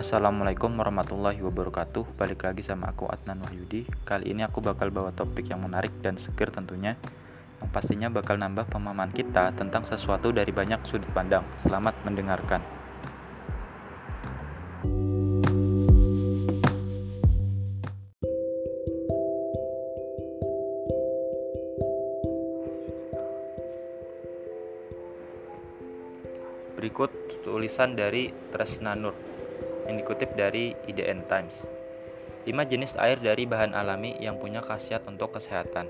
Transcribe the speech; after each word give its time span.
Assalamualaikum 0.00 0.80
warahmatullahi 0.80 1.44
wabarakatuh. 1.44 2.16
Balik 2.16 2.48
lagi 2.48 2.64
sama 2.64 2.88
aku 2.88 3.04
Adnan 3.04 3.44
Wahyudi. 3.44 3.84
Kali 4.08 4.32
ini 4.32 4.40
aku 4.40 4.64
bakal 4.64 4.88
bawa 4.88 5.12
topik 5.12 5.52
yang 5.52 5.60
menarik 5.60 5.92
dan 6.00 6.16
seger 6.16 6.48
tentunya 6.48 6.96
Yang 7.60 7.68
pastinya 7.68 8.08
bakal 8.08 8.40
nambah 8.40 8.64
pemahaman 8.72 9.12
kita 9.12 9.52
tentang 9.52 9.84
sesuatu 9.84 10.32
dari 10.32 10.48
banyak 10.56 10.88
sudut 10.88 11.04
pandang. 11.12 11.44
Selamat 11.60 11.92
mendengarkan. 12.08 12.64
Berikut 26.72 27.12
tulisan 27.44 27.92
dari 27.92 28.32
Tresna 28.48 28.96
Nur 28.96 29.29
yang 29.86 30.00
dikutip 30.00 30.36
dari 30.36 30.76
IDN 30.88 31.24
Times. 31.30 31.68
5 32.48 32.56
jenis 32.72 32.96
air 32.96 33.20
dari 33.20 33.44
bahan 33.44 33.76
alami 33.76 34.16
yang 34.16 34.40
punya 34.40 34.64
khasiat 34.64 35.04
untuk 35.04 35.36
kesehatan. 35.36 35.86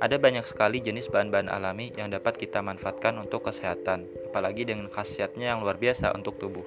Ada 0.00 0.16
banyak 0.16 0.46
sekali 0.48 0.80
jenis 0.80 1.10
bahan-bahan 1.12 1.52
alami 1.52 1.92
yang 1.92 2.08
dapat 2.08 2.38
kita 2.40 2.64
manfaatkan 2.64 3.18
untuk 3.20 3.44
kesehatan, 3.50 4.08
apalagi 4.30 4.64
dengan 4.64 4.88
khasiatnya 4.88 5.52
yang 5.52 5.60
luar 5.60 5.76
biasa 5.76 6.14
untuk 6.16 6.40
tubuh. 6.40 6.64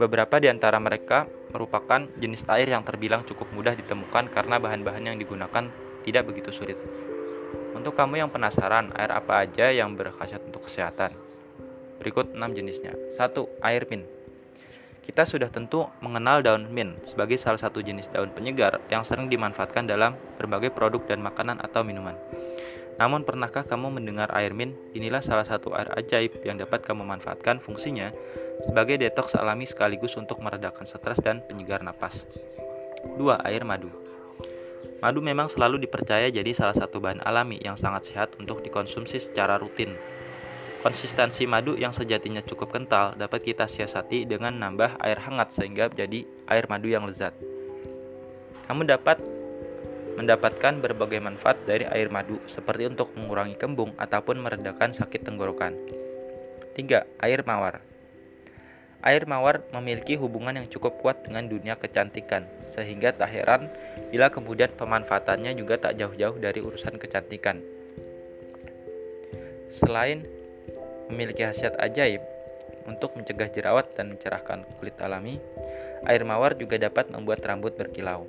Beberapa 0.00 0.42
di 0.42 0.50
antara 0.50 0.80
mereka 0.82 1.30
merupakan 1.54 2.08
jenis 2.18 2.42
air 2.50 2.72
yang 2.72 2.82
terbilang 2.82 3.22
cukup 3.22 3.52
mudah 3.54 3.76
ditemukan 3.78 4.32
karena 4.34 4.58
bahan-bahan 4.58 5.12
yang 5.12 5.16
digunakan 5.20 5.70
tidak 6.02 6.22
begitu 6.26 6.50
sulit. 6.50 6.76
Untuk 7.76 7.94
kamu 7.94 8.24
yang 8.24 8.30
penasaran, 8.32 8.90
air 8.96 9.12
apa 9.12 9.44
aja 9.44 9.70
yang 9.70 9.92
berkhasiat 9.94 10.42
untuk 10.48 10.66
kesehatan? 10.66 11.12
Berikut 12.02 12.32
6 12.32 12.40
jenisnya. 12.56 12.96
1. 13.14 13.46
Air 13.62 13.84
mint. 13.86 14.15
Kita 15.06 15.22
sudah 15.22 15.46
tentu 15.54 15.86
mengenal 16.02 16.42
daun 16.42 16.66
mint 16.66 16.98
sebagai 17.06 17.38
salah 17.38 17.62
satu 17.62 17.78
jenis 17.78 18.10
daun 18.10 18.34
penyegar 18.34 18.82
yang 18.90 19.06
sering 19.06 19.30
dimanfaatkan 19.30 19.86
dalam 19.86 20.18
berbagai 20.34 20.74
produk 20.74 20.98
dan 21.06 21.22
makanan 21.22 21.62
atau 21.62 21.86
minuman. 21.86 22.18
Namun 22.98 23.22
pernahkah 23.22 23.62
kamu 23.62 24.02
mendengar 24.02 24.34
air 24.34 24.50
mint? 24.50 24.74
Inilah 24.98 25.22
salah 25.22 25.46
satu 25.46 25.78
air 25.78 25.86
ajaib 25.94 26.42
yang 26.42 26.58
dapat 26.58 26.82
kamu 26.82 27.06
manfaatkan 27.06 27.62
fungsinya 27.62 28.10
sebagai 28.66 28.98
detoks 28.98 29.38
alami 29.38 29.70
sekaligus 29.70 30.18
untuk 30.18 30.42
meredakan 30.42 30.90
stres 30.90 31.22
dan 31.22 31.38
penyegar 31.46 31.86
napas. 31.86 32.26
2. 33.14 33.46
Air 33.46 33.62
madu. 33.62 33.94
Madu 34.98 35.22
memang 35.22 35.46
selalu 35.46 35.86
dipercaya 35.86 36.26
jadi 36.34 36.50
salah 36.50 36.74
satu 36.74 36.98
bahan 36.98 37.22
alami 37.22 37.62
yang 37.62 37.78
sangat 37.78 38.10
sehat 38.10 38.34
untuk 38.42 38.64
dikonsumsi 38.64 39.22
secara 39.22 39.54
rutin 39.54 39.94
Konsistensi 40.84 41.48
madu 41.48 41.74
yang 41.74 41.90
sejatinya 41.90 42.44
cukup 42.44 42.76
kental 42.76 43.16
dapat 43.16 43.42
kita 43.42 43.64
siasati 43.64 44.28
dengan 44.28 44.56
nambah 44.56 45.00
air 45.00 45.18
hangat 45.24 45.56
sehingga 45.56 45.88
menjadi 45.88 46.28
air 46.48 46.64
madu 46.68 46.88
yang 46.92 47.08
lezat. 47.08 47.32
Kamu 48.66 48.82
dapat 48.82 49.18
mendapatkan 50.16 50.80
berbagai 50.80 51.20
manfaat 51.20 51.60
dari 51.68 51.84
air 51.84 52.08
madu 52.08 52.40
seperti 52.48 52.88
untuk 52.88 53.12
mengurangi 53.14 53.54
kembung 53.60 53.92
ataupun 54.00 54.40
meredakan 54.40 54.96
sakit 54.96 55.22
tenggorokan. 55.22 55.76
3. 56.72 57.24
Air 57.24 57.40
mawar. 57.44 57.84
Air 59.06 59.28
mawar 59.28 59.62
memiliki 59.70 60.18
hubungan 60.18 60.56
yang 60.56 60.66
cukup 60.66 60.98
kuat 60.98 61.22
dengan 61.22 61.46
dunia 61.46 61.78
kecantikan, 61.78 62.48
sehingga 62.74 63.14
tak 63.14 63.30
heran 63.30 63.70
bila 64.10 64.32
kemudian 64.32 64.72
pemanfaatannya 64.74 65.54
juga 65.54 65.78
tak 65.78 66.00
jauh-jauh 66.00 66.40
dari 66.42 66.58
urusan 66.58 66.98
kecantikan. 66.98 67.62
Selain 69.70 70.24
memiliki 71.10 71.46
khasiat 71.46 71.78
ajaib 71.78 72.22
untuk 72.86 73.18
mencegah 73.18 73.50
jerawat 73.50 73.92
dan 73.98 74.14
mencerahkan 74.14 74.64
kulit 74.78 74.94
alami. 75.02 75.42
Air 76.06 76.22
mawar 76.22 76.54
juga 76.54 76.78
dapat 76.78 77.10
membuat 77.10 77.42
rambut 77.42 77.74
berkilau. 77.74 78.26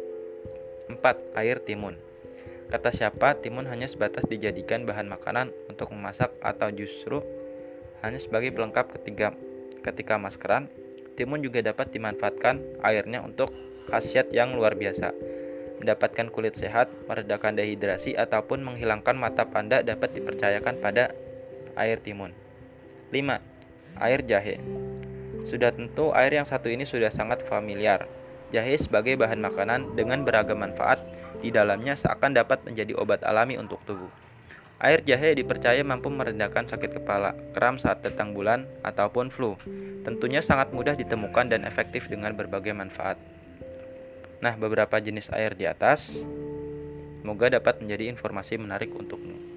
4. 0.90 1.38
Air 1.38 1.62
timun. 1.62 2.00
Kata 2.68 2.92
siapa, 2.92 3.40
timun 3.40 3.64
hanya 3.72 3.88
sebatas 3.88 4.28
dijadikan 4.28 4.84
bahan 4.84 5.08
makanan 5.08 5.56
untuk 5.72 5.88
memasak 5.96 6.36
atau 6.44 6.68
justru 6.74 7.24
hanya 8.04 8.20
sebagai 8.20 8.52
pelengkap 8.52 8.92
ketika 9.00 9.32
ketika 9.86 10.20
maskeran. 10.20 10.68
Timun 11.16 11.42
juga 11.42 11.64
dapat 11.66 11.90
dimanfaatkan 11.90 12.84
airnya 12.86 13.26
untuk 13.26 13.50
khasiat 13.90 14.30
yang 14.36 14.54
luar 14.54 14.78
biasa. 14.78 15.16
Mendapatkan 15.82 16.30
kulit 16.30 16.58
sehat, 16.58 16.90
meredakan 17.09 17.58
dehidrasi 17.58 18.18
ataupun 18.18 18.62
menghilangkan 18.62 19.18
mata 19.18 19.46
panda 19.50 19.82
dapat 19.82 20.14
dipercayakan 20.14 20.78
pada 20.82 21.14
air 21.78 22.02
timun. 22.02 22.47
5. 23.07 23.40
Air 24.03 24.19
jahe 24.28 24.59
Sudah 25.47 25.72
tentu 25.72 26.12
air 26.12 26.35
yang 26.35 26.44
satu 26.44 26.68
ini 26.68 26.84
sudah 26.84 27.07
sangat 27.07 27.40
familiar. 27.40 28.03
Jahe 28.51 28.75
sebagai 28.75 29.16
bahan 29.16 29.40
makanan 29.40 29.95
dengan 29.95 30.28
beragam 30.28 30.59
manfaat 30.59 31.00
di 31.40 31.47
dalamnya 31.47 31.96
seakan 31.96 32.35
dapat 32.35 32.67
menjadi 32.67 33.00
obat 33.00 33.23
alami 33.23 33.56
untuk 33.56 33.79
tubuh. 33.88 34.12
Air 34.84 35.07
jahe 35.07 35.40
dipercaya 35.40 35.79
mampu 35.88 36.12
merendahkan 36.12 36.67
sakit 36.67 37.00
kepala, 37.00 37.31
kram 37.56 37.79
saat 37.79 38.03
datang 38.03 38.35
bulan, 38.35 38.67
ataupun 38.84 39.31
flu. 39.31 39.56
Tentunya 40.03 40.44
sangat 40.44 40.75
mudah 40.75 41.00
ditemukan 41.00 41.47
dan 41.47 41.63
efektif 41.63 42.12
dengan 42.12 42.35
berbagai 42.35 42.75
manfaat. 42.75 43.16
Nah, 44.44 44.53
beberapa 44.59 45.00
jenis 45.00 45.31
air 45.31 45.56
di 45.56 45.63
atas 45.63 46.12
semoga 47.23 47.56
dapat 47.56 47.79
menjadi 47.79 48.12
informasi 48.12 48.59
menarik 48.59 48.91
untukmu. 48.91 49.56